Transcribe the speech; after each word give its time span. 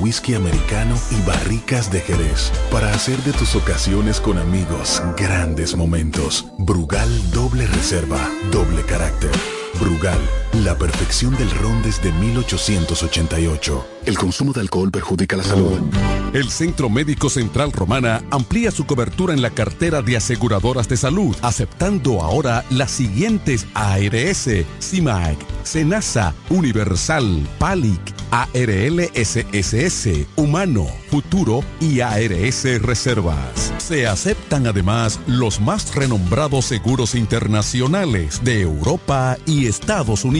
whisky 0.00 0.34
americano 0.34 0.96
y 1.10 1.26
barricas 1.26 1.90
de 1.90 2.00
Jerez 2.00 2.50
para 2.70 2.90
hacer 2.92 3.18
de 3.18 3.32
tus 3.32 3.54
ocasiones 3.54 4.20
con 4.20 4.38
amigos 4.38 5.02
grandes 5.16 5.76
momentos. 5.76 6.46
Brugal 6.58 7.08
doble 7.32 7.66
reserva, 7.66 8.18
doble 8.50 8.82
carácter. 8.82 9.30
Brugal, 9.78 10.18
la 10.54 10.76
perfección 10.76 11.36
del 11.36 11.50
ron 11.50 11.82
desde 11.82 12.12
1888. 12.12 13.86
El 14.06 14.18
consumo 14.18 14.52
de 14.52 14.60
alcohol 14.60 14.90
perjudica 14.90 15.36
la 15.36 15.44
salud. 15.44 15.80
El 16.32 16.50
Centro 16.50 16.88
Médico 16.88 17.28
Central 17.28 17.72
Romana 17.72 18.22
amplía 18.30 18.70
su 18.70 18.86
cobertura 18.86 19.32
en 19.34 19.42
la 19.42 19.50
cartera 19.50 20.02
de 20.02 20.16
aseguradoras 20.16 20.88
de 20.88 20.96
salud, 20.96 21.36
aceptando 21.42 22.22
ahora 22.22 22.64
las 22.70 22.90
siguientes 22.90 23.66
ARS, 23.74 24.48
CIMAC, 24.80 25.36
SENASA, 25.64 26.34
Universal, 26.48 27.46
PALIC, 27.58 28.00
ARLSSS, 28.30 30.26
Humano, 30.36 30.86
Futuro 31.10 31.62
y 31.80 32.00
ARS 32.00 32.64
Reservas. 32.82 33.72
Se 33.78 34.06
aceptan 34.06 34.66
además 34.66 35.18
los 35.26 35.60
más 35.60 35.94
renombrados 35.94 36.66
seguros 36.66 37.14
internacionales 37.14 38.40
de 38.44 38.60
Europa 38.60 39.36
y 39.46 39.66
Estados 39.66 40.24
Unidos. 40.24 40.39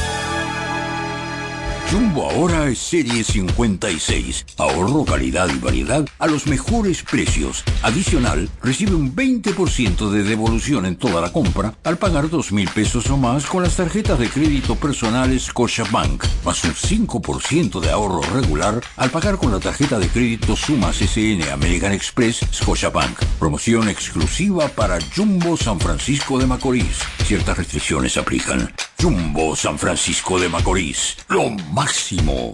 Jumbo 1.91 2.29
ahora 2.29 2.69
es 2.69 2.79
serie 2.79 3.21
56. 3.21 4.45
Ahorro, 4.57 5.03
calidad 5.03 5.49
y 5.53 5.57
variedad 5.57 6.07
a 6.19 6.27
los 6.27 6.47
mejores 6.47 7.03
precios. 7.03 7.65
Adicional, 7.83 8.47
recibe 8.63 8.95
un 8.95 9.13
20% 9.13 10.09
de 10.09 10.23
devolución 10.23 10.85
en 10.85 10.95
toda 10.95 11.19
la 11.19 11.33
compra 11.33 11.73
al 11.83 11.97
pagar 11.97 12.29
2 12.29 12.53
mil 12.53 12.69
pesos 12.69 13.09
o 13.09 13.17
más 13.17 13.45
con 13.45 13.63
las 13.63 13.75
tarjetas 13.75 14.17
de 14.19 14.29
crédito 14.29 14.77
personales 14.77 15.47
Scotiabank, 15.47 16.23
más 16.45 16.63
un 16.63 16.73
5% 16.73 17.81
de 17.81 17.91
ahorro 17.91 18.21
regular 18.21 18.79
al 18.95 19.09
pagar 19.09 19.35
con 19.35 19.51
la 19.51 19.59
tarjeta 19.59 19.99
de 19.99 20.07
crédito 20.07 20.55
Sumas 20.55 20.95
SN 20.95 21.43
American 21.51 21.91
Express 21.91 22.39
Scotiabank. 22.53 23.19
Promoción 23.37 23.89
exclusiva 23.89 24.69
para 24.69 24.97
Jumbo 25.13 25.57
San 25.57 25.77
Francisco 25.77 26.39
de 26.39 26.47
Macorís. 26.47 26.99
Ciertas 27.25 27.57
restricciones 27.57 28.15
aplican. 28.15 28.71
Jumbo 29.01 29.55
San 29.55 29.79
Francisco 29.79 30.39
de 30.39 30.47
Macorís. 30.47 31.17
Lo 31.27 31.49
máximo. 31.81 32.53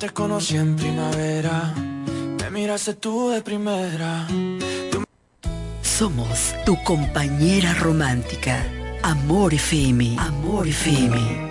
Te 0.00 0.08
conocí 0.08 0.56
en 0.56 0.76
primavera, 0.76 1.74
me 1.76 2.50
miraste 2.50 2.94
tú 2.94 3.28
de 3.28 3.42
primera. 3.42 4.26
Somos 5.82 6.54
tu 6.64 6.82
compañera 6.84 7.74
romántica. 7.74 8.64
Amor 9.02 9.52
FM. 9.52 10.16
Amor 10.18 10.66
FM. 10.66 11.49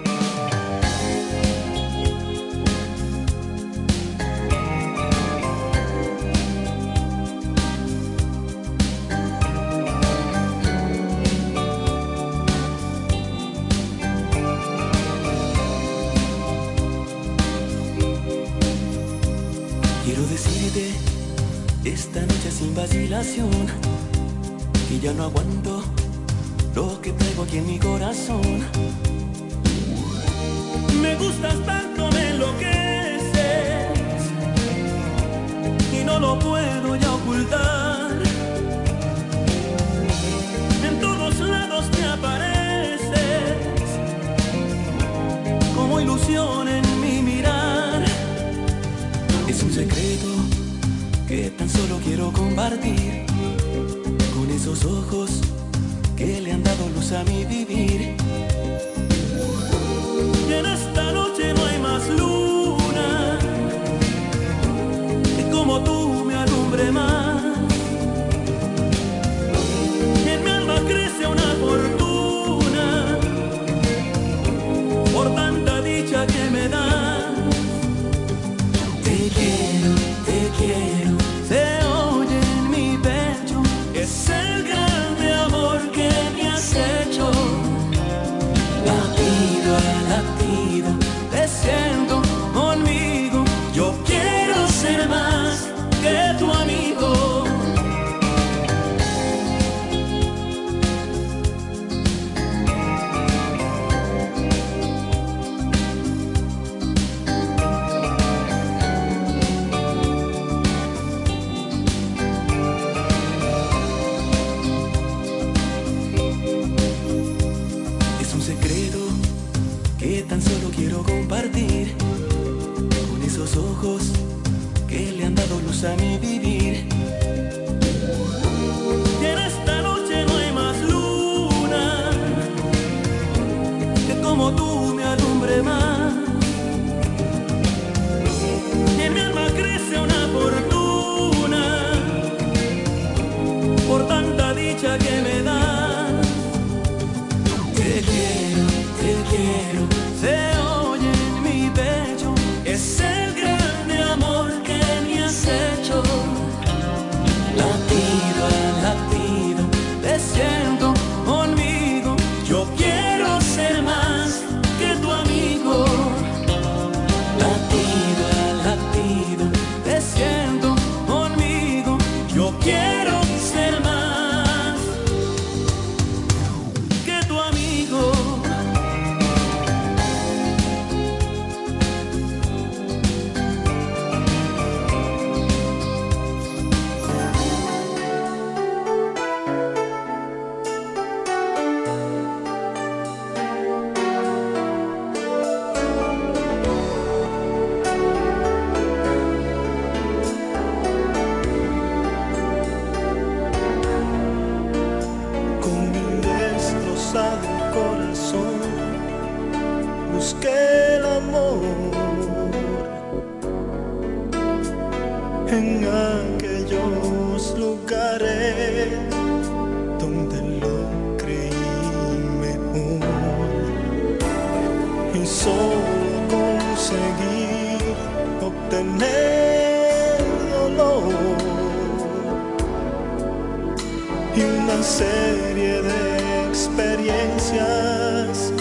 y 234.35 234.41
una 234.41 234.83
serie 234.83 235.81
de 235.81 236.47
experiencias 236.47 238.51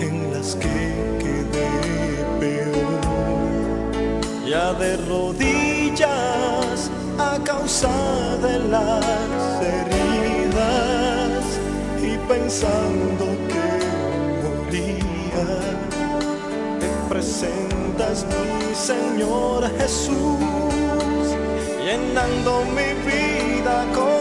en 0.00 0.32
las 0.32 0.56
que 0.56 1.18
quedé 1.20 2.24
peor. 2.40 3.00
Ya 4.48 4.72
de 4.74 4.96
rodillas 5.08 6.90
a 7.18 7.38
causa 7.44 7.88
de 8.42 8.58
las 8.68 9.62
heridas 9.62 11.44
y 12.02 12.18
pensando 12.28 13.24
que 13.48 13.68
moría, 14.42 15.46
te 16.80 16.88
presentas 17.08 18.26
mi 18.26 18.74
Señor 18.74 19.70
Jesús, 19.78 21.26
llenando 21.84 22.52
mi 22.76 22.88
vida 23.08 23.76
con 23.94 24.13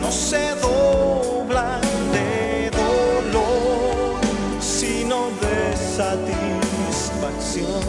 no 0.00 0.10
se 0.10 0.54
doblan 0.56 1.80
de 2.12 2.70
dolor, 2.70 4.18
sino 4.60 5.30
de 5.40 5.76
satisfacción 5.76 7.82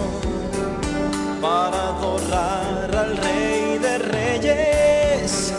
para 1.41 1.89
adorar 1.89 2.96
al 2.96 3.18
Rey 3.18 3.80
de 3.80 3.98
Reyes, 3.98 5.51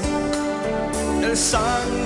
el 1.22 1.36
Santo. 1.36 2.01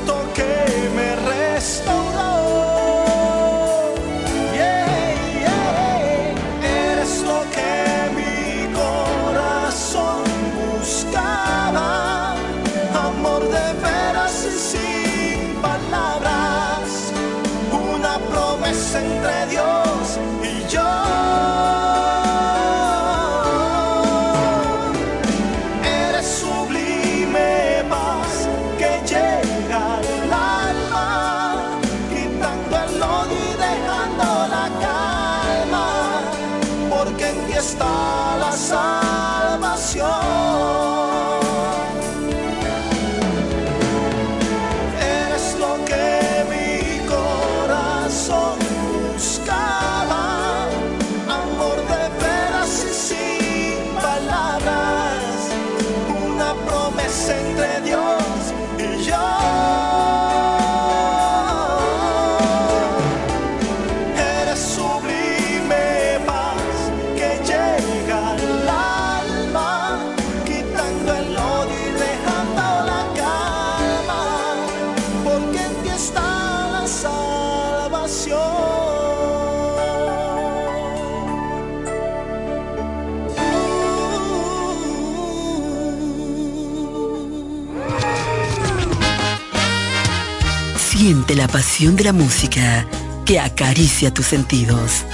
la 91.46 91.52
pasión 91.52 91.94
de 91.94 92.02
la 92.02 92.12
música 92.12 92.84
que 93.24 93.38
acaricia 93.38 94.12
tus 94.12 94.26
sentidos. 94.26 95.04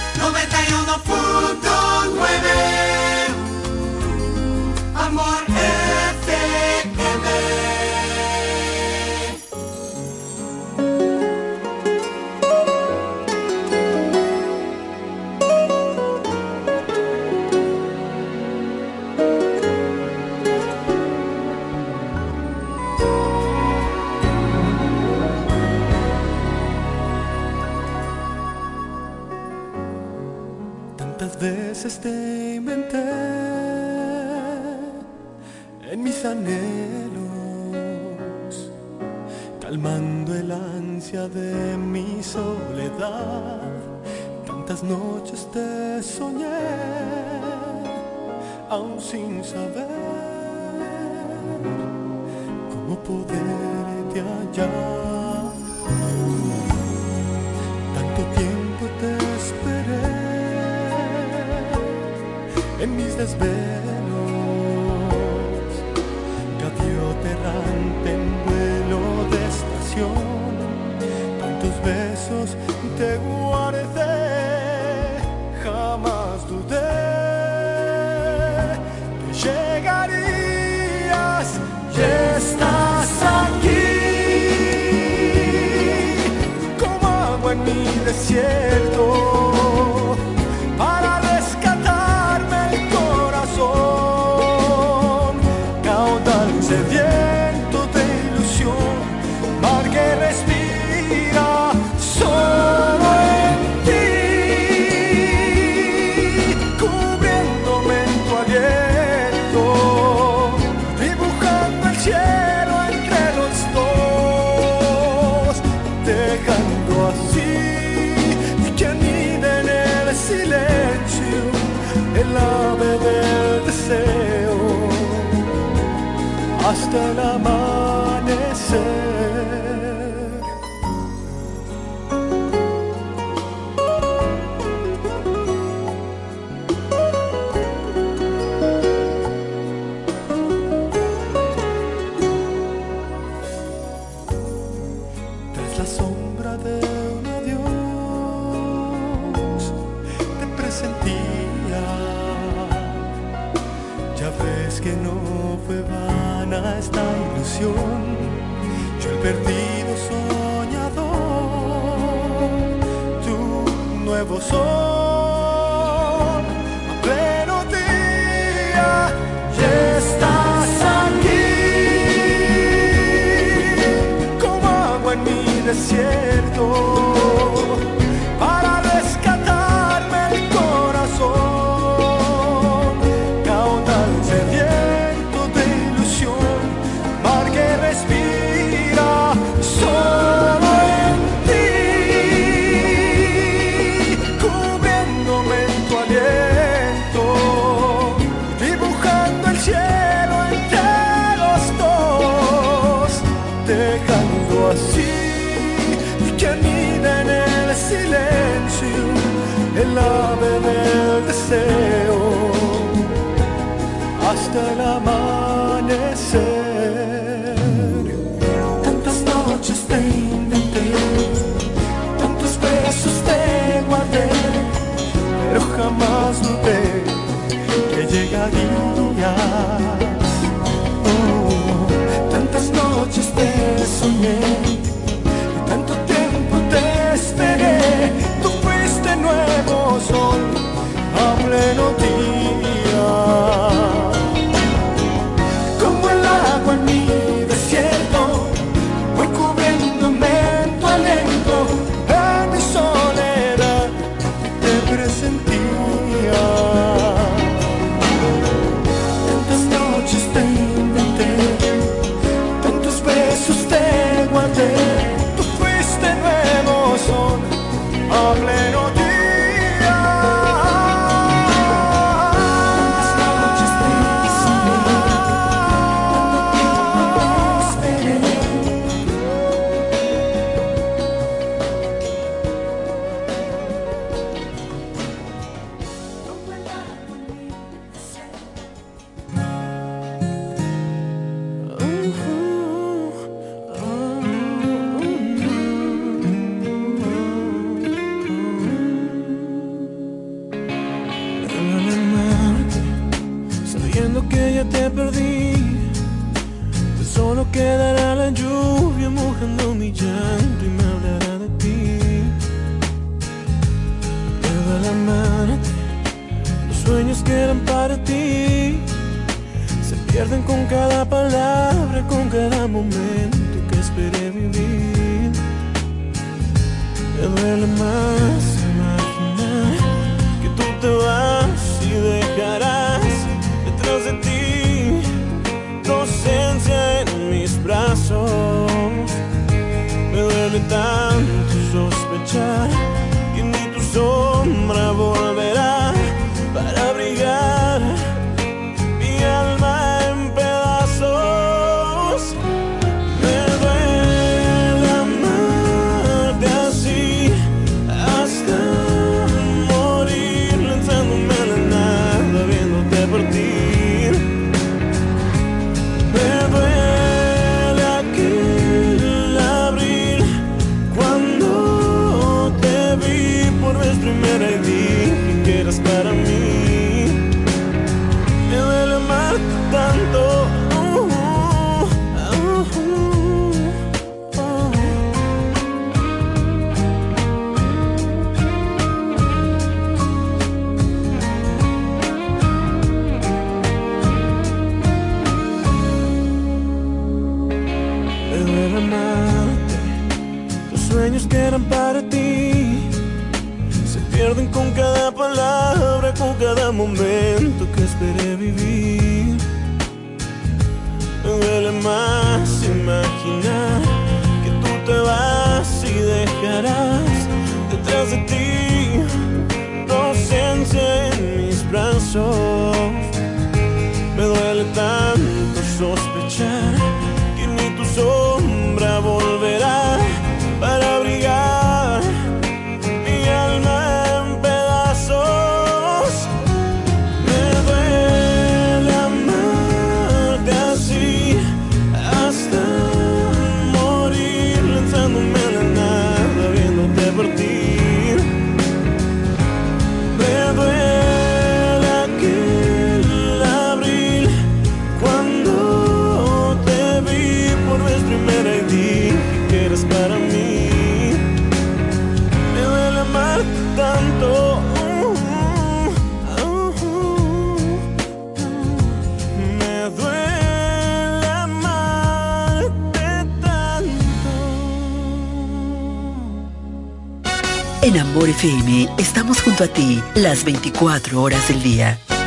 las 480.15 480.43
24 480.43 481.21
horas 481.21 481.47
del 481.47 481.61
día. 481.63 481.97
91.9 482.09 482.21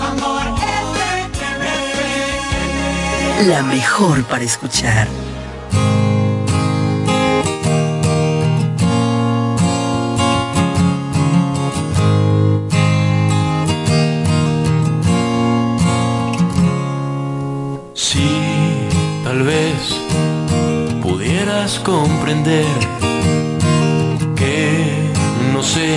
Amor 0.00 0.42
FM. 3.38 3.48
La 3.48 3.62
mejor 3.62 4.24
para 4.24 4.44
escuchar. 4.44 5.06
Si 17.94 18.18
sí, 18.18 18.30
tal 19.24 19.42
vez 19.42 19.96
pudieras 21.02 21.78
comprender 21.80 23.01
no 25.62 25.68
sé 25.68 25.96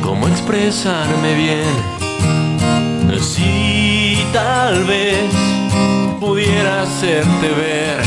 cómo 0.00 0.28
expresarme 0.28 1.34
bien. 1.34 1.74
Si 3.20 4.16
tal 4.32 4.84
vez 4.84 5.24
pudiera 6.20 6.82
hacerte 6.82 7.48
ver 7.48 8.00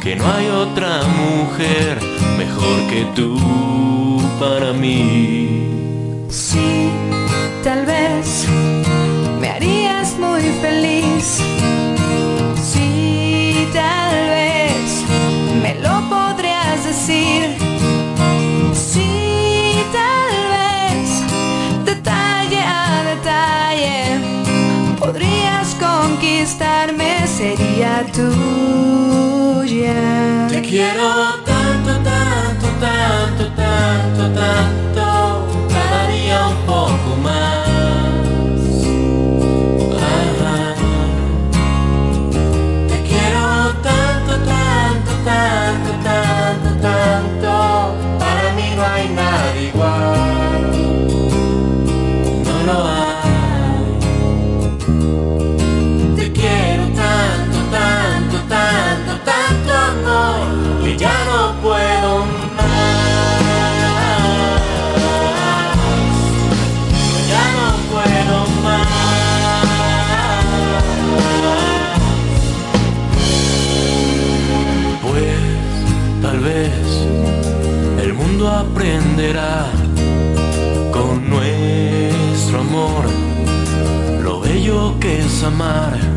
que 0.00 0.16
no 0.16 0.24
hay 0.32 0.46
otra 0.48 1.02
mujer 1.02 1.98
mejor 2.38 2.76
que 2.88 3.04
tú 3.14 3.36
para 4.40 4.72
mí. 4.72 5.68
Sí, 6.30 6.88
tal 7.62 7.84
vez 7.84 8.46
me 9.38 9.50
harías 9.50 10.18
muy 10.18 10.44
feliz. 10.62 11.42
Sí, 12.72 13.68
tal 13.74 14.13
conquistarme, 26.44 27.26
sería 27.26 28.04
tuya. 28.12 28.36
Te 30.50 30.60
quiero 30.60 31.08
tanto, 31.46 31.92
tanto, 32.04 32.66
tanto, 32.80 33.44
tanto, 33.56 34.24
tanto, 34.34 34.93
bello 85.34 85.40
que 85.40 85.40
es 85.40 85.42
amar. 85.42 86.13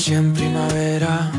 Conocí 0.00 0.14
en 0.14 0.32
primavera, 0.32 1.30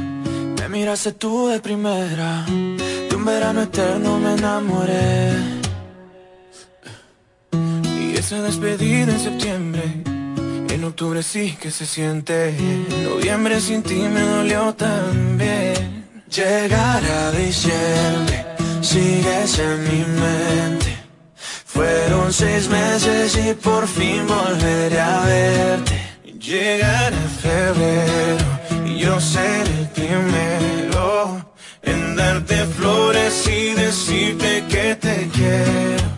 me 0.59 0.69
miraste 0.69 1.13
tú 1.13 1.47
de 1.47 1.59
primera, 1.59 2.45
de 2.45 3.15
un 3.15 3.25
verano 3.25 3.63
eterno 3.63 4.19
me 4.19 4.33
enamoré. 4.33 5.31
Y 7.51 8.15
esa 8.15 8.39
despedida 8.43 9.13
en 9.13 9.19
septiembre, 9.19 9.81
en 10.69 10.83
octubre 10.83 11.23
sí 11.23 11.57
que 11.59 11.71
se 11.71 11.87
siente, 11.87 12.53
noviembre 13.03 13.59
sin 13.59 13.81
ti 13.81 13.95
me 13.95 14.21
dolió 14.21 14.75
también. 14.75 16.05
Llegar 16.29 17.03
a 17.03 17.31
diciembre, 17.31 18.45
sigues 18.81 19.57
en 19.57 19.83
mi 19.85 20.05
mente. 20.21 20.97
Fueron 21.65 22.31
seis 22.31 22.69
meses 22.69 23.35
y 23.43 23.53
por 23.55 23.87
fin 23.87 24.27
volveré 24.27 24.99
a 24.99 25.19
verte. 25.25 25.99
Llegar 26.39 27.11
a 27.13 27.30
febrero 27.41 28.45
y 28.85 28.99
yo 28.99 29.19
ser 29.19 29.67
el 29.67 29.87
primero 29.89 31.43
en 31.81 32.15
darte 32.15 32.65
flores 32.65 33.47
y 33.47 33.73
decirte 33.73 34.63
que 34.69 34.95
te 34.95 35.27
quiero. 35.33 36.09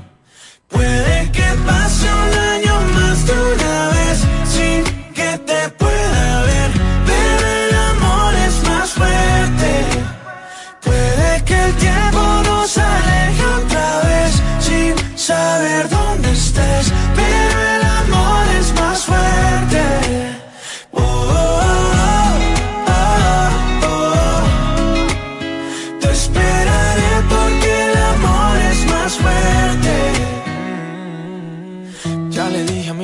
Puede 0.67 1.31
que 1.31 1.47
pase 1.65 2.07
un 2.25 2.33
año 2.53 2.75
más 2.95 3.25
de 3.25 3.33
una 3.33 3.89
vez 3.89 4.02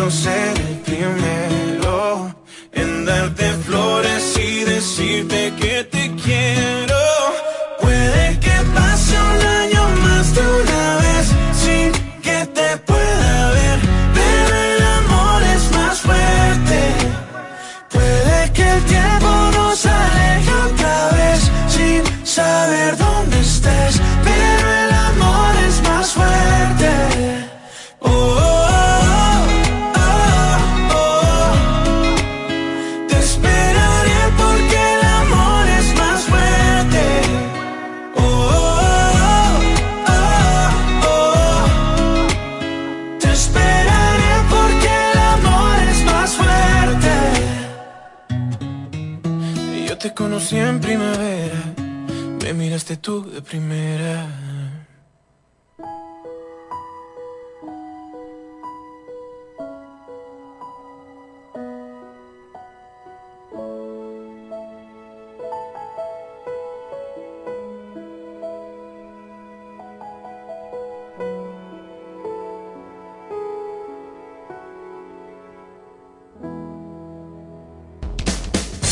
yo 0.00 0.10
ser 0.10 0.58
el 0.58 0.76
primero 0.86 2.34
en 2.72 3.04
darte 3.04 3.52
flores 3.66 4.34
y 4.38 4.64
decirte 4.64 5.52
que 5.60 5.84
te 5.84 6.10
quiero. 6.22 6.89
Me 52.52 52.64
miraste 52.64 52.96
tú 52.96 53.24
de 53.30 53.42
primera. 53.42 54.26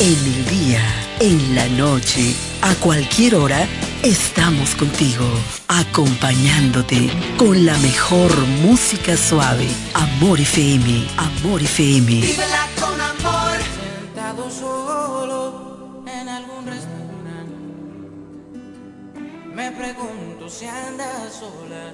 En 0.00 0.06
el 0.06 0.46
día, 0.46 0.80
en 1.18 1.56
la 1.56 1.68
noche, 1.70 2.36
a 2.62 2.74
cualquier 2.76 3.34
hora, 3.34 3.66
estamos 4.02 4.74
contigo, 4.74 5.24
acompañándote 5.68 7.10
con 7.36 7.64
la 7.64 7.76
mejor 7.78 8.30
música 8.62 9.16
suave. 9.16 9.68
Amor 9.94 10.40
FM, 10.40 11.06
Amor 11.16 11.62
FM. 11.62 12.10
Vívela 12.20 12.66
con 12.80 13.00
amor. 13.00 13.58
Sentado 14.04 14.50
solo 14.50 16.04
en 16.06 16.28
algún 16.28 16.66
restaurante. 16.66 17.52
Me 19.54 19.72
pregunto 19.72 20.48
si 20.48 20.66
andas 20.66 21.32
sola 21.32 21.92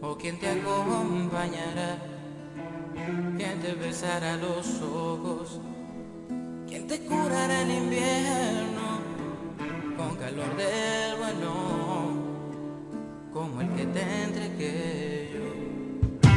o 0.00 0.16
quién 0.16 0.38
te 0.38 0.48
acompañará. 0.48 1.98
Quién 3.36 3.60
te 3.60 3.72
besará 3.74 4.36
los 4.36 4.80
ojos. 4.82 5.60
Quién 6.66 6.86
te 6.86 6.98
curará 7.00 7.62
el 7.62 7.70
invierno 7.70 8.95
con 9.96 10.14
calor 10.16 10.54
del 10.56 11.16
bueno, 11.16 12.12
como 13.32 13.60
el 13.62 13.68
que 13.70 13.86
te 13.86 14.22
entregué 14.24 15.30
yo. 15.32 16.30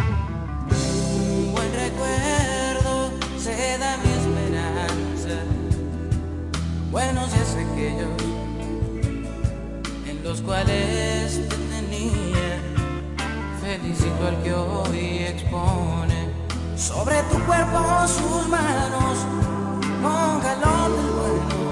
Un 1.17 1.51
buen 1.51 1.71
recuerdo 1.73 3.11
se 3.37 3.77
da 3.77 3.97
mi 3.97 4.11
esperanza. 4.11 5.43
Buenos 6.89 7.33
días 7.33 7.55
aquellos 7.55 8.09
en 10.07 10.23
los 10.23 10.41
cuales 10.41 11.49
te 11.49 11.55
tenía. 11.55 12.61
Felicito 13.61 14.27
al 14.27 14.41
que 14.41 14.53
hoy 14.53 15.25
expone 15.27 16.29
sobre 16.77 17.21
tu 17.23 17.37
cuerpo 17.45 18.07
sus 18.07 18.47
manos 18.47 19.17
con 20.01 20.39
calor 20.39 20.91
del 20.95 21.11
bueno, 21.11 21.68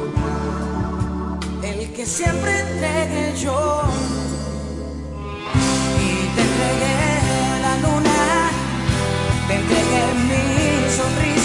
que 1.98 2.06
siempre 2.06 2.60
entregué 2.60 3.36
yo. 3.42 3.82
Y 6.00 6.10
te 6.36 6.42
entregué 6.48 7.00
la 7.66 7.74
luna, 7.86 8.22
te 9.48 9.54
entregué 9.56 10.04
mi 10.30 10.44
sonrisa, 10.96 11.37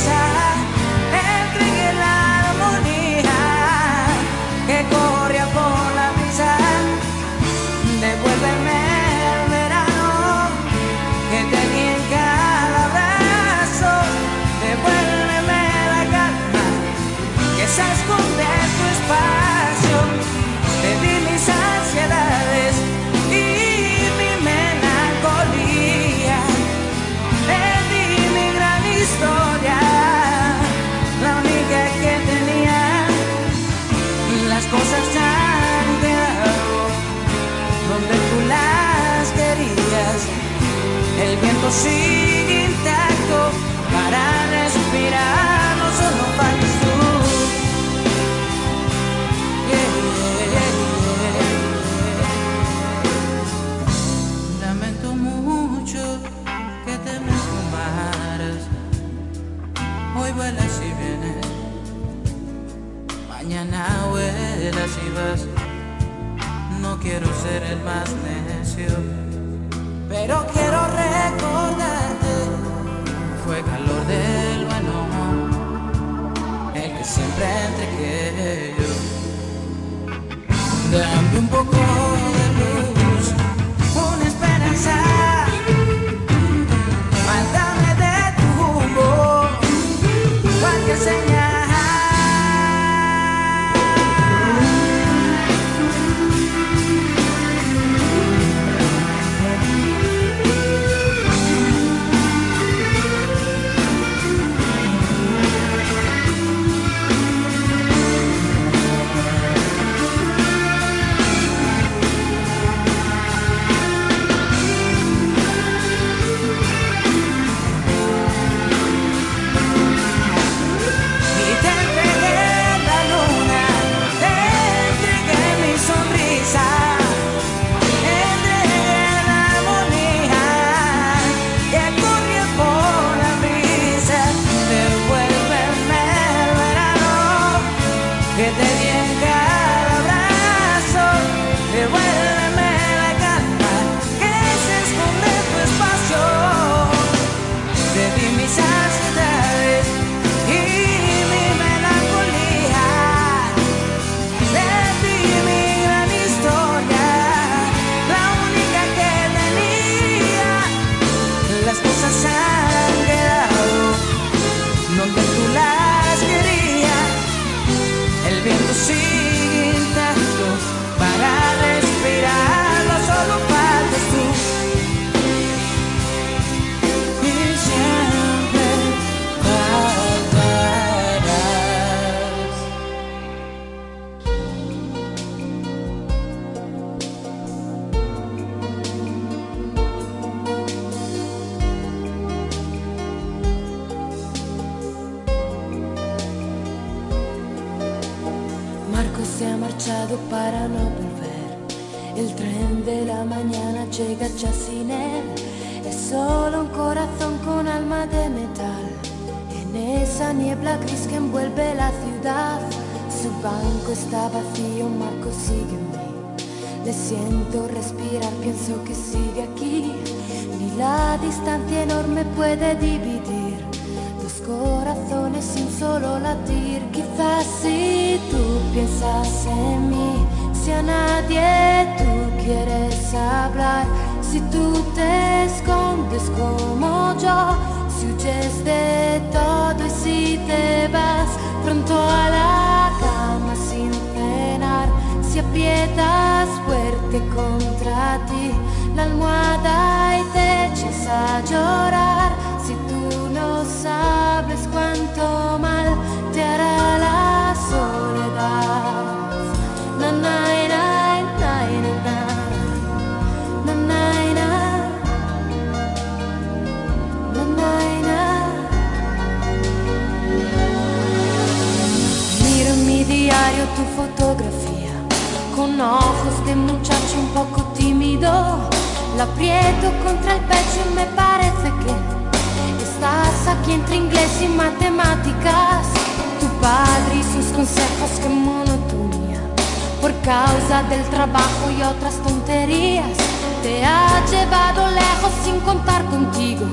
contar 295.64 296.04
contigo. 296.06 296.66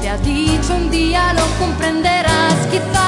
Te 0.00 0.08
ha 0.08 0.16
dicho 0.18 0.74
un 0.74 0.90
día 0.90 1.32
lo 1.34 1.46
comprenderás 1.58 2.54
quizás. 2.70 3.07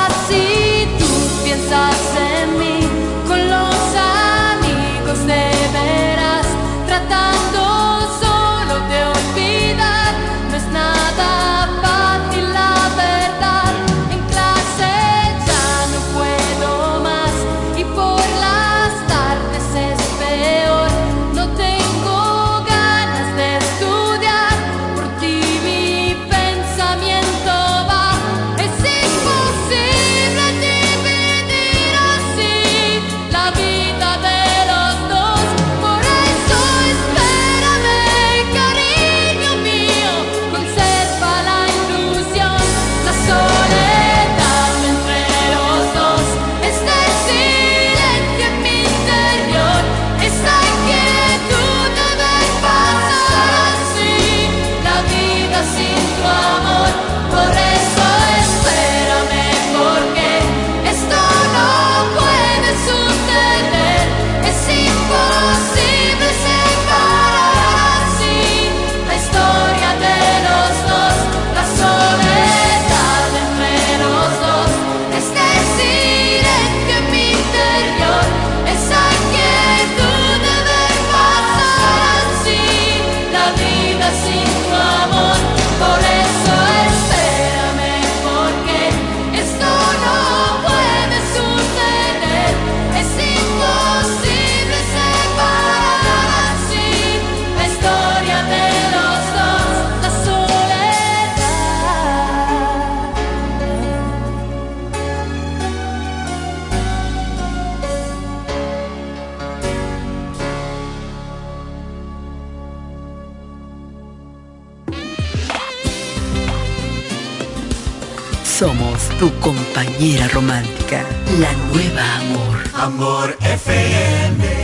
Somos 118.61 119.08
tu 119.18 119.32
compañera 119.40 120.28
romántica, 120.28 121.02
la 121.38 121.50
nueva 121.72 122.16
amor. 122.18 122.58
Amor 122.74 123.36
FM. 123.40 124.59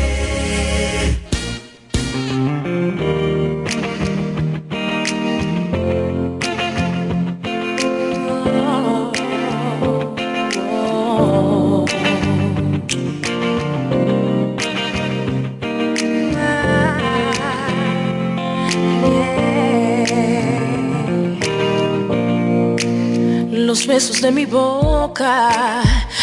de 24.21 24.31
mi 24.31 24.47
boca 24.47 25.83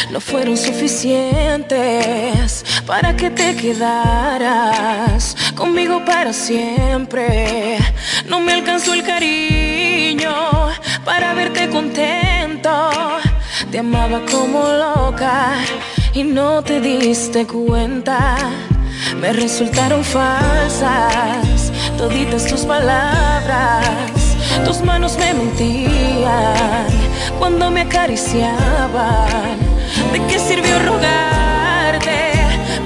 no 0.09 0.19
fueron 0.19 0.57
suficientes 0.57 2.65
para 2.87 3.15
que 3.15 3.29
te 3.29 3.55
quedaras 3.55 5.35
conmigo 5.55 6.03
para 6.03 6.33
siempre. 6.33 7.77
No 8.27 8.39
me 8.39 8.53
alcanzó 8.53 8.93
el 8.93 9.03
cariño 9.03 10.33
para 11.05 11.35
verte 11.35 11.69
contento. 11.69 12.89
Te 13.69 13.79
amaba 13.79 14.21
como 14.31 14.63
loca 14.63 15.53
y 16.13 16.23
no 16.23 16.63
te 16.63 16.81
diste 16.81 17.45
cuenta. 17.45 18.37
Me 19.19 19.33
resultaron 19.33 20.03
falsas 20.03 21.71
toditas 21.97 22.47
tus 22.47 22.61
palabras, 22.61 23.85
tus 24.65 24.81
manos 24.81 25.17
me 25.17 25.33
mentían 25.33 26.82
cuando 27.43 27.69
me 27.69 27.81
acariciaban. 27.81 29.57
¿De 30.13 30.25
qué 30.27 30.39
sirvió 30.39 30.79
rogarte 30.79 32.31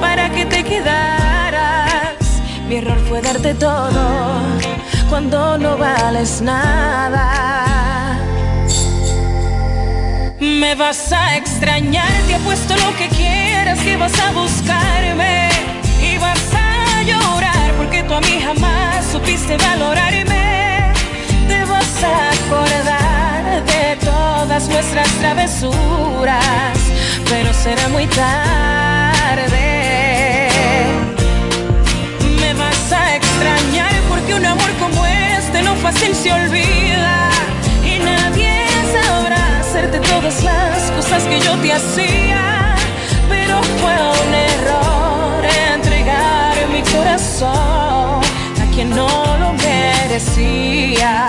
para 0.01 0.32
que 0.32 0.45
te 0.47 0.64
quedaras? 0.64 2.18
Mi 2.68 2.78
error 2.78 2.97
fue 3.08 3.22
darte 3.22 3.53
todo 3.53 4.41
cuando 5.10 5.60
no 5.60 5.78
vales 5.78 6.41
nada. 6.41 8.18
Me 10.39 10.74
vas 10.74 11.12
a 11.12 11.38
extrañar, 11.38 12.12
te 12.26 12.34
apuesto 12.34 12.76
lo 12.78 12.97
que 12.97 13.10
quieras, 13.10 13.78
que 13.82 13.95
vas 13.95 14.20
a 14.20 14.32
buscarme 14.32 15.49
y 16.01 16.18
vas 16.18 16.45
a 16.55 17.03
llorar 17.03 17.74
porque 17.78 18.01
tú 18.01 18.16
a 18.16 18.22
mí 18.22 18.41
jamás 18.43 19.05
supiste 19.05 19.55
valorarme. 19.55 20.93
Te 21.47 21.64
vas 21.64 22.03
a 22.03 22.30
acordar 22.32 23.16
de 23.66 23.95
todas 24.04 24.68
nuestras 24.70 25.08
travesuras, 25.20 26.78
pero 27.30 27.54
será 27.54 27.88
muy 27.89 28.06
tarde. 28.08 29.68
Me 32.39 32.54
vas 32.54 32.91
a 32.91 33.16
extrañar 33.16 33.93
porque 34.10 34.34
un 34.36 34.45
amor 34.45 34.72
como 34.80 35.06
este 35.06 35.62
no 35.64 35.76
fácil 35.76 36.14
se 36.16 36.32
olvida 36.32 37.30
y 37.84 38.00
nadie 38.00 38.54
sabrá 38.95 39.60
hacerte 39.60 40.00
todas 40.00 40.43
las 40.43 40.91
cosas 40.91 41.24
que 41.24 41.39
yo 41.39 41.56
te 41.58 41.74
hacía, 41.74 42.76
pero 43.30 43.62
fue 43.80 43.95
un 44.24 44.34
error 44.54 45.45
entregar 45.76 46.54
mi 46.72 46.82
corazón 46.82 48.22
a 48.62 48.66
quien 48.74 48.89
no 48.89 49.08
lo 49.39 49.54
merecía. 49.54 51.28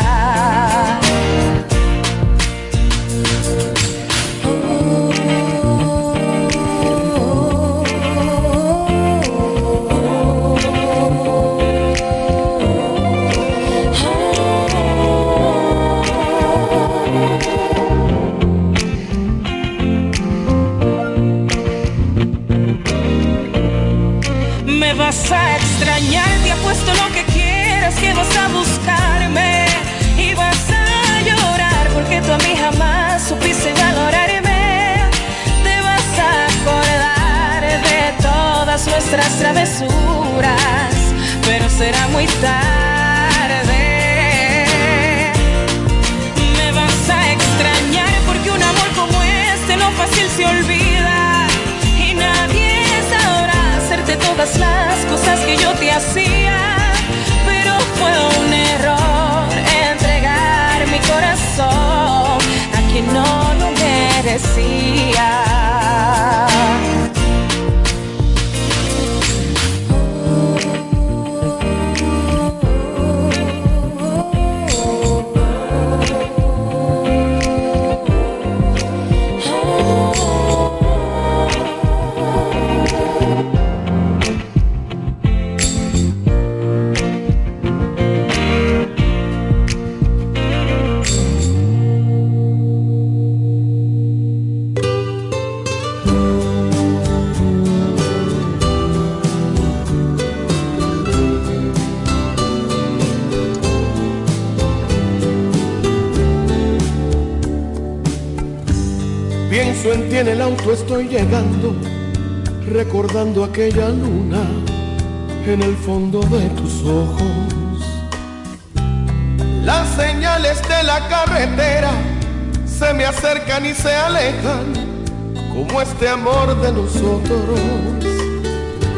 Como 125.59 125.83
este 125.83 126.09
amor 126.09 126.61
de 126.61 126.73
nosotros. 126.73 127.59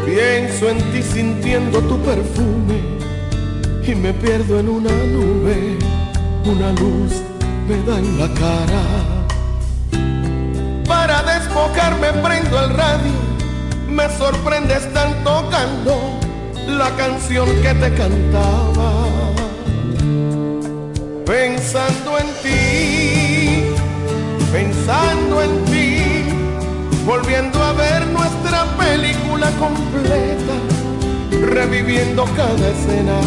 Pienso 0.04 0.68
en 0.68 0.78
ti 0.92 1.02
sintiendo 1.02 1.80
tu 1.80 1.98
perfume 2.00 2.80
y 3.86 3.94
me 3.94 4.12
pierdo 4.12 4.60
en 4.60 4.68
una 4.68 4.90
nube, 4.90 5.78
una 6.44 6.72
luz 6.72 7.12
me 7.66 7.76
da 7.84 7.98
en 7.98 8.18
la 8.18 8.28
cara. 8.34 8.82
Para 10.86 11.22
despojarme 11.22 12.12
prendo 12.24 12.60
el 12.64 12.70
radio, 12.74 13.12
me 13.88 14.08
sorprende 14.18 14.74
están 14.74 15.24
tocando 15.24 16.18
la 16.66 16.90
canción 16.96 17.48
que 17.62 17.74
te 17.74 17.94
cantaba. 17.94 18.90
Pensando 21.24 22.18
en 22.18 22.26
ti, 22.42 23.64
pensando 24.52 25.42
en 25.42 25.64
ti, 25.66 25.69
volviendo 27.10 27.60
a 27.60 27.72
ver 27.72 28.06
nuestra 28.06 28.64
película 28.78 29.50
completa, 29.58 30.54
reviviendo 31.54 32.24
cada 32.36 32.68
escena. 32.68 33.18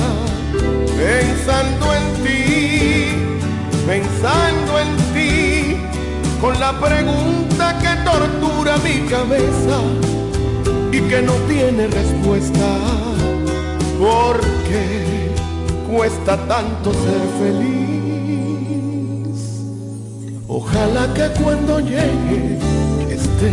Pensando 0.96 1.94
en 1.94 2.06
ti, 2.24 3.10
pensando 3.86 4.80
en 4.80 4.96
ti, 5.14 5.76
con 6.40 6.58
la 6.62 6.72
pregunta 6.80 7.78
que 7.84 7.94
tortura 8.10 8.78
mi 8.78 9.02
cabeza 9.10 9.78
y 10.94 11.02
que 11.02 11.22
no 11.22 11.34
tiene 11.50 11.88
respuesta. 11.88 12.70
¿Por 14.00 14.40
qué 14.70 15.30
cuesta 15.92 16.38
tanto 16.48 16.94
ser 16.94 17.24
feliz? 17.42 17.74
Ojalá 20.48 21.14
que 21.14 21.28
cuando 21.42 21.82
llegue 21.82 22.73
No 23.44 23.50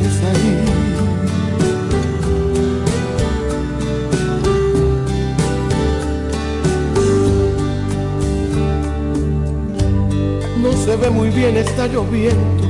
se 10.84 10.94
ve 10.94 11.10
muy 11.10 11.30
bien, 11.30 11.56
está 11.56 11.88
lloviendo, 11.88 12.68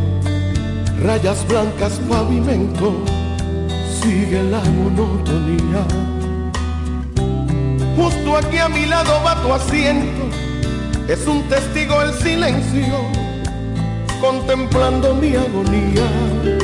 rayas 1.05 1.47
blancas, 1.47 2.01
pavimento, 2.09 3.05
sigue 4.01 4.43
la 4.45 4.61
monotonía. 4.61 5.85
Justo 7.97 8.37
aquí 8.39 8.57
a 8.57 8.69
mi 8.71 8.87
lado 8.87 9.23
va 9.23 9.43
tu 9.43 9.53
asiento, 9.53 10.23
es 11.07 11.27
un 11.27 11.43
testigo 11.51 12.01
el 12.01 12.15
silencio, 12.15 12.95
contemplando 14.23 15.15
mi 15.17 15.37
agonía. 15.37 16.60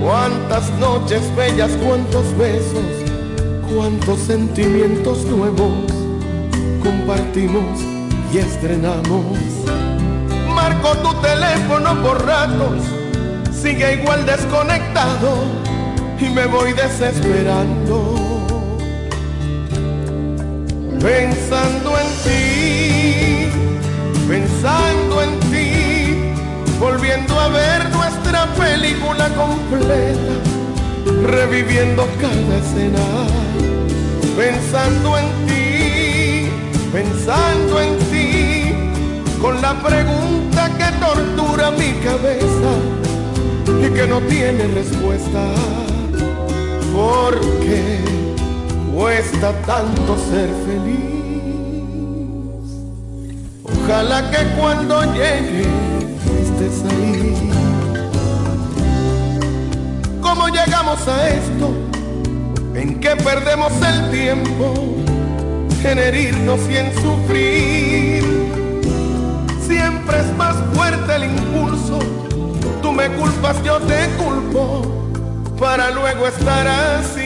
Cuántas 0.00 0.70
noches 0.78 1.22
bellas, 1.36 1.70
cuántos 1.84 2.36
besos, 2.36 2.84
cuántos 3.72 4.18
sentimientos 4.20 5.24
nuevos 5.24 5.92
compartimos 6.82 7.80
y 8.32 8.38
estrenamos. 8.38 9.38
Marco 10.54 10.96
tu 10.98 11.14
teléfono 11.20 12.02
por 12.02 12.24
ratos, 12.24 12.82
sigue 13.52 14.00
igual 14.00 14.24
desconectado 14.24 15.36
y 16.20 16.28
me 16.30 16.46
voy 16.46 16.72
desesperando. 16.72 18.14
Pensando 21.00 21.98
en 21.98 22.08
ti, 22.24 23.50
pensando 24.28 25.22
en 25.22 25.40
ti, 25.50 26.78
volviendo 26.80 27.38
a 27.38 27.48
ver 27.48 27.95
nuestra 28.26 28.46
película 28.54 29.28
completa, 29.30 30.34
reviviendo 31.24 32.06
cada 32.20 32.58
escena. 32.58 32.98
Pensando 34.36 35.16
en 35.18 35.26
ti, 35.46 36.48
pensando 36.92 37.80
en 37.80 37.98
ti, 38.10 38.72
con 39.40 39.60
la 39.62 39.74
pregunta 39.80 40.70
que 40.76 40.92
tortura 40.98 41.70
mi 41.70 41.92
cabeza 42.04 42.72
y 43.80 43.90
que 43.94 44.06
no 44.06 44.20
tiene 44.22 44.66
respuesta. 44.68 45.52
¿Por 46.94 47.40
qué 47.60 48.00
cuesta 48.94 49.52
tanto 49.66 50.16
ser 50.30 50.50
feliz. 50.66 51.06
Ojalá 53.64 54.30
que 54.30 54.38
cuando 54.58 55.02
llegue 55.12 55.66
estés 56.42 56.82
ahí. 56.90 57.65
¿Cómo 60.36 60.48
llegamos 60.48 61.08
a 61.08 61.30
esto? 61.30 61.72
¿En 62.74 63.00
qué 63.00 63.16
perdemos 63.16 63.72
el 63.80 64.10
tiempo? 64.10 64.74
En 65.82 65.98
herirnos 65.98 66.60
y 66.68 66.76
en 66.76 66.94
sufrir. 67.00 68.22
Siempre 69.66 70.20
es 70.20 70.36
más 70.36 70.54
fuerte 70.74 71.16
el 71.16 71.24
impulso. 71.24 72.00
Tú 72.82 72.92
me 72.92 73.08
culpas, 73.12 73.56
yo 73.64 73.78
te 73.78 74.10
culpo. 74.18 75.08
Para 75.58 75.90
luego 75.90 76.26
estar 76.26 76.68
así. 76.68 77.25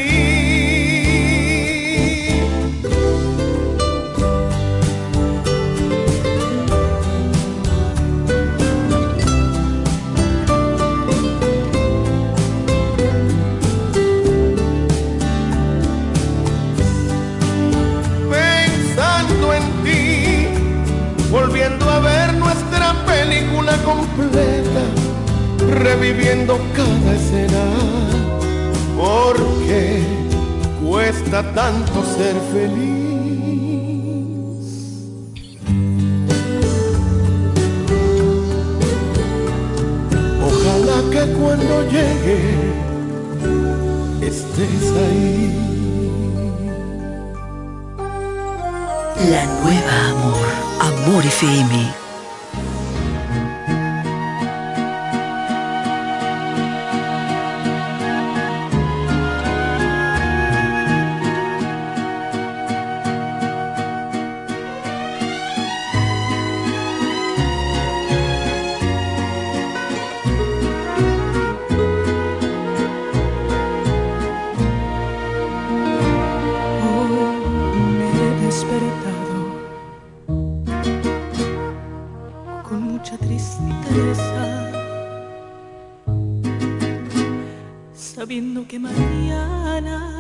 Completa, 23.85 24.83
reviviendo 25.83 26.59
cada 26.74 27.14
escena, 27.14 27.64
porque 28.97 30.03
cuesta 30.85 31.43
tanto 31.53 32.05
ser 32.16 32.37
feliz. 32.53 33.01
Ojalá 40.43 40.99
que 41.11 41.33
cuando 41.33 41.83
llegue 41.91 42.81
estés 44.22 44.93
ahí. 45.05 45.61
La 49.31 49.45
nueva 49.62 50.11
amor. 50.11 50.47
Amor 50.81 51.24
FM. 51.26 51.99
Con 82.68 82.83
mucha 82.83 83.18
tristeza, 83.18 84.72
sabiendo 87.95 88.66
que 88.66 88.78
mañana 88.78 90.14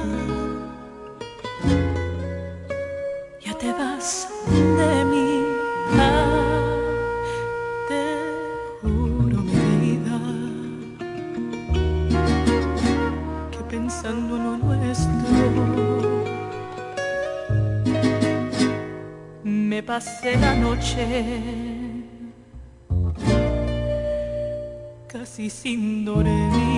pasé 20.00 20.34
la 20.36 20.54
noche 20.54 21.06
casi 25.06 25.50
sin 25.50 26.04
dormir. 26.06 26.69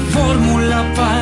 Fórmula 0.00 0.84
para 0.94 1.17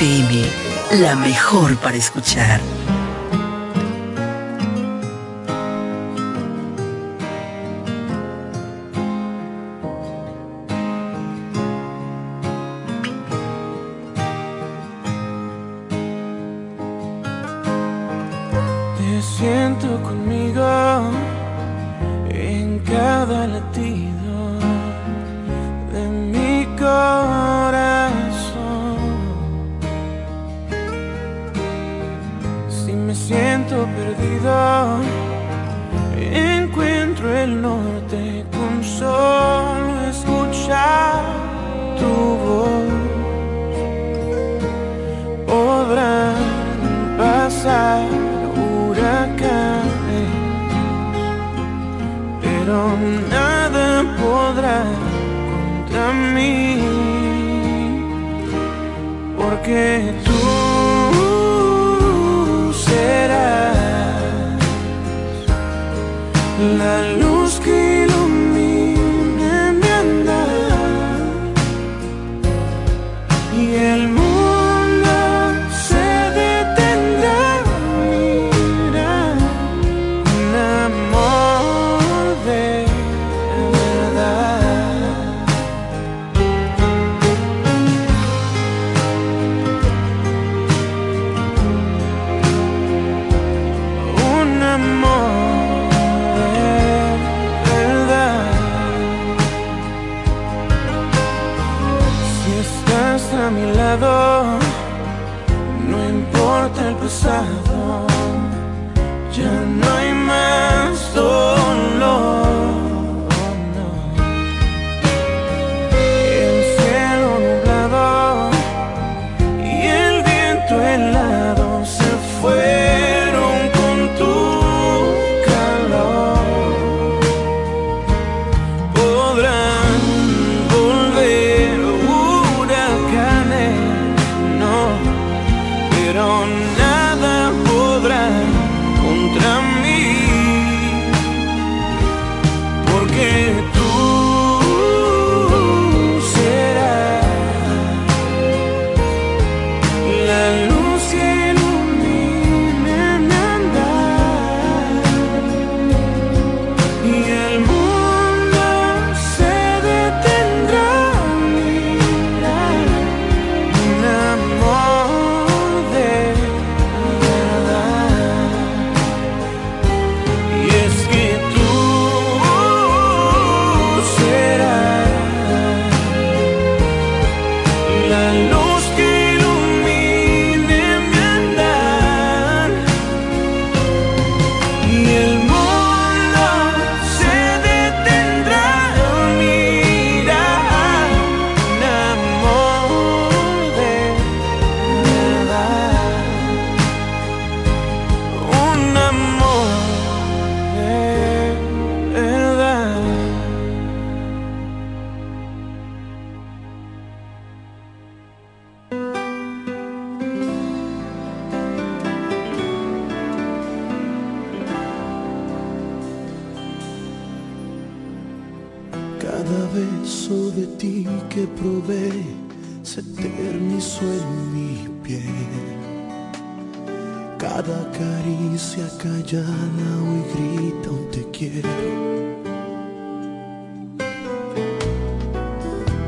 FM, 0.00 0.44
la 1.00 1.16
mejor 1.16 1.76
para 1.78 1.96
escuchar. 1.96 2.60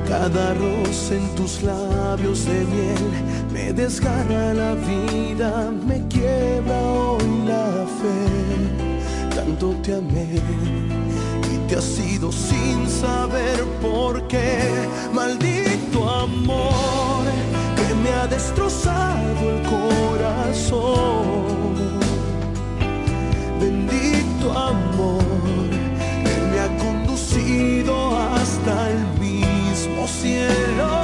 Cada 0.09 0.55
rosa 0.55 1.15
en 1.15 1.35
tus 1.37 1.63
labios 1.63 2.47
de 2.47 2.65
miel 2.65 2.97
me 3.53 3.73
desgarra 3.73 4.53
la 4.53 4.75
vida, 4.75 5.71
me 5.87 6.05
quiebra 6.09 6.83
hoy 6.83 7.45
la 7.47 7.87
fe. 8.01 9.37
Tanto 9.37 9.77
te 9.85 9.95
amé 9.95 10.27
y 11.55 11.59
te 11.69 11.77
has 11.77 11.85
sido 11.85 12.33
sin 12.33 12.89
saber 12.89 13.65
por 13.81 14.27
qué. 14.27 14.59
Maldito 15.15 16.11
amor 16.11 17.23
que 17.77 17.95
me 18.03 18.11
ha 18.15 18.27
destrozado 18.27 19.49
el 19.49 19.63
corazón 19.63 21.60
tu 24.41 24.51
amor 24.51 25.23
que 26.25 26.35
me 26.51 26.61
ha 26.61 26.69
conducido 26.79 28.17
hasta 28.19 28.91
el 28.91 29.01
mismo 29.19 30.07
cielo. 30.07 31.00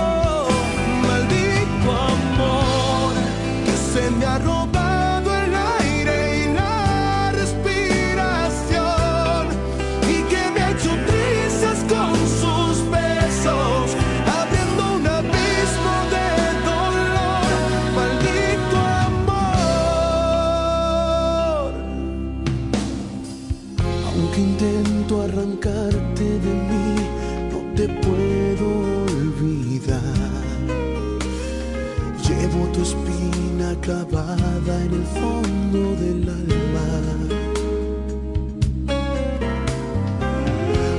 clavada 33.86 34.74
en 34.84 34.92
el 35.00 35.06
fondo 35.20 35.80
del 36.02 36.28
alma. 36.28 36.88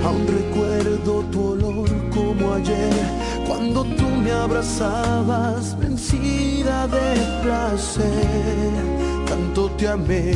Aún 0.05 0.25
recuerdo 0.25 1.21
tu 1.29 1.39
olor 1.51 1.89
como 2.15 2.53
ayer, 2.53 3.03
cuando 3.45 3.83
tú 3.83 4.07
me 4.23 4.31
abrazabas 4.31 5.77
vencida 5.77 6.87
de 6.87 7.07
placer. 7.43 8.71
Tanto 9.27 9.69
te 9.71 9.89
amé 9.89 10.31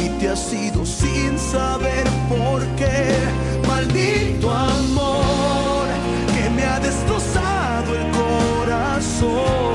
y 0.00 0.08
te 0.20 0.28
has 0.28 0.52
ido 0.52 0.86
sin 0.86 1.36
saber 1.36 2.06
por 2.28 2.60
qué. 2.78 3.18
Maldito 3.66 4.48
amor 4.48 5.86
que 6.34 6.50
me 6.50 6.62
ha 6.62 6.78
destrozado 6.78 7.96
el 7.96 8.06
corazón. 8.20 9.71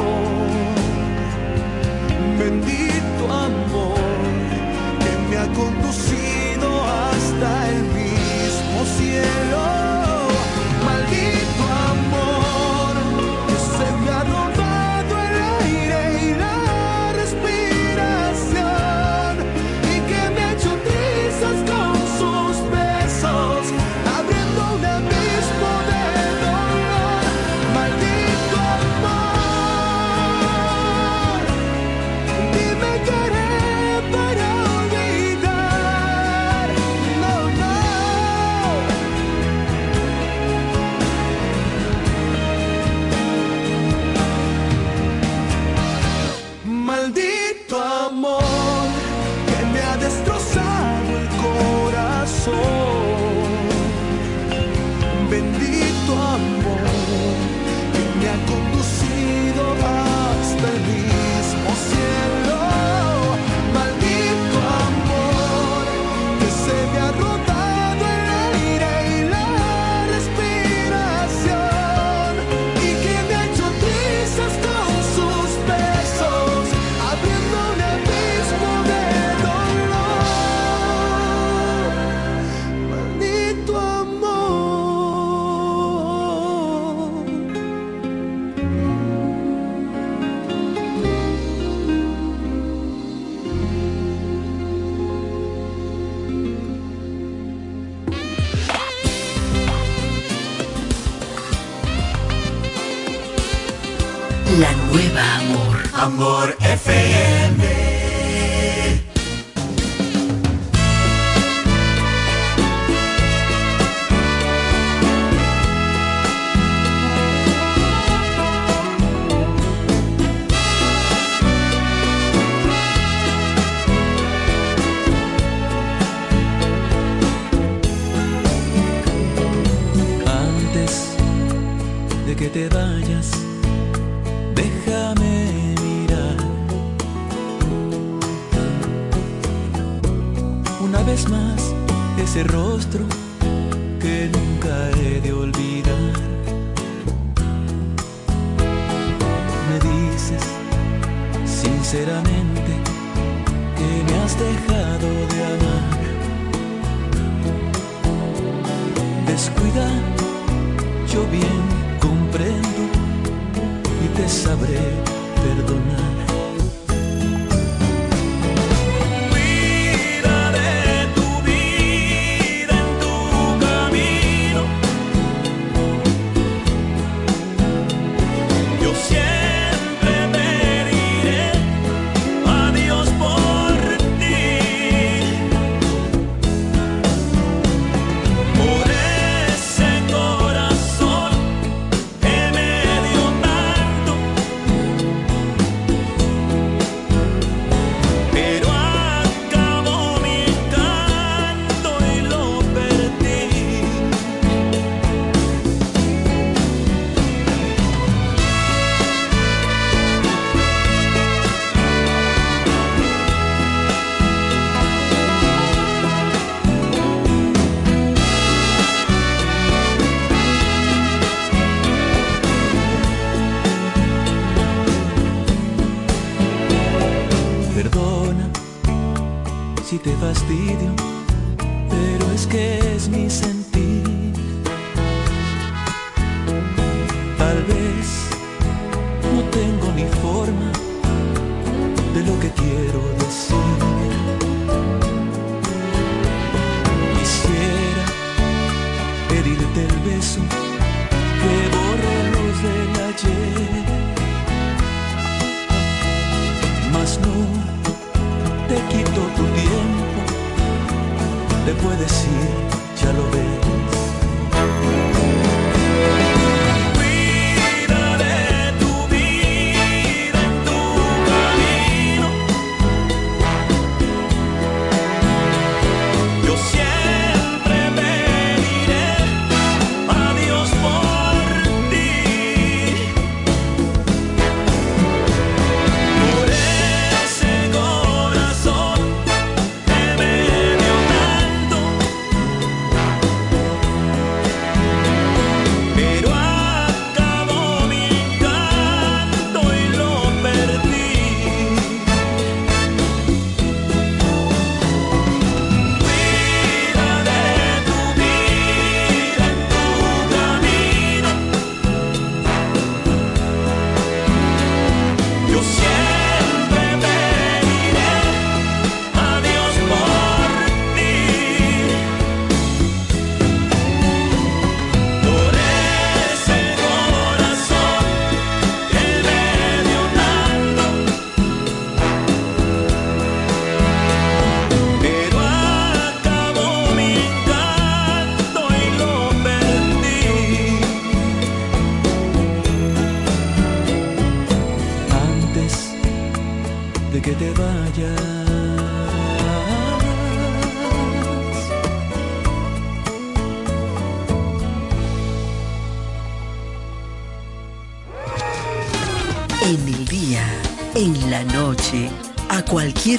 Será 152.08 152.37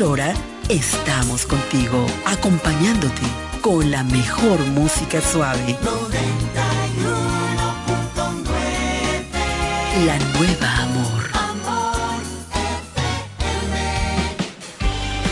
hora, 0.03 0.35
estamos 0.69 1.47
contigo, 1.47 2.07
acompañándote 2.27 3.23
con 3.61 3.91
la 3.91 4.05
mejor 4.05 4.59
música 4.67 5.21
suave. 5.21 5.77
La 10.07 10.19
nueva 10.39 10.77
amor. 10.83 11.25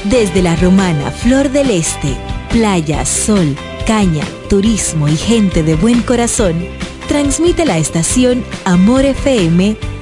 Desde 0.05 0.43
la 0.43 0.57
romana 0.57 1.11
Flor 1.11 1.51
del 1.51 1.71
Este, 1.71 2.17
playa, 2.51 3.05
sol, 3.05 3.57
caña, 3.87 4.25
turismo 4.49 5.09
y 5.09 5.17
gente 5.17 5.63
de 5.63 5.77
buen 5.77 6.03
corazón, 6.03 6.67
transmite 7.09 7.65
la 7.65 7.79
estación 7.79 8.45
Amor 8.65 9.05
FM 9.05 9.77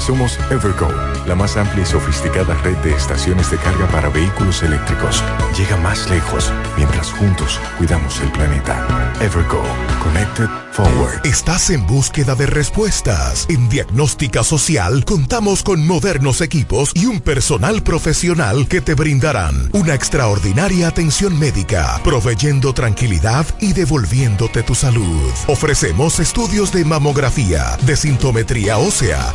Somos 0.00 0.38
Evergo, 0.50 0.88
la 1.26 1.34
más 1.34 1.58
amplia 1.58 1.82
y 1.82 1.86
sofisticada 1.86 2.54
red 2.62 2.76
de 2.78 2.94
estaciones 2.94 3.50
de 3.50 3.58
carga 3.58 3.86
para 3.88 4.08
vehículos 4.08 4.62
eléctricos. 4.62 5.22
Llega 5.56 5.76
más 5.76 6.08
lejos 6.08 6.50
mientras 6.76 7.10
juntos 7.12 7.60
cuidamos 7.76 8.18
el 8.20 8.32
planeta. 8.32 9.12
Evergo, 9.20 9.62
Connected 10.02 10.48
Forward. 10.72 11.26
¿Estás 11.26 11.68
en 11.68 11.86
búsqueda 11.86 12.34
de 12.34 12.46
respuestas? 12.46 13.46
En 13.50 13.68
Diagnóstica 13.68 14.42
Social 14.42 15.04
contamos 15.04 15.62
con 15.62 15.86
modernos 15.86 16.40
equipos 16.40 16.92
y 16.94 17.04
un 17.04 17.20
personal 17.20 17.82
profesional 17.82 18.66
que 18.68 18.80
te 18.80 18.94
brindarán 18.94 19.68
una 19.72 19.94
extraordinaria 19.94 20.88
atención 20.88 21.38
médica, 21.38 22.00
proveyendo 22.02 22.72
tranquilidad 22.72 23.46
y 23.60 23.74
devolviéndote 23.74 24.62
tu 24.62 24.74
salud. 24.74 25.30
Ofrecemos 25.46 26.20
estudios 26.20 26.72
de 26.72 26.86
mamografía, 26.86 27.76
de 27.82 27.96
sintometría 27.96 28.78
ósea, 28.78 29.32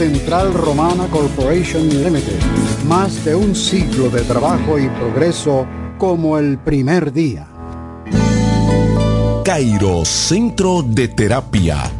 Central 0.00 0.54
Romana 0.54 1.08
Corporation 1.08 1.86
Limited. 1.86 2.40
Más 2.88 3.22
de 3.22 3.34
un 3.34 3.54
siglo 3.54 4.08
de 4.08 4.22
trabajo 4.22 4.78
y 4.78 4.88
progreso 4.88 5.66
como 5.98 6.38
el 6.38 6.56
primer 6.56 7.12
día. 7.12 7.46
Cairo 9.44 10.06
Centro 10.06 10.82
de 10.82 11.08
Terapia. 11.08 11.99